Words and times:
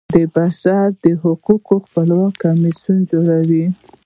د 0.13 0.15
بشر 0.35 0.85
د 1.03 1.05
حقوقو 1.21 1.75
خپلواک 1.85 2.33
کمیسیون 2.43 2.99
جوړول. 3.11 3.63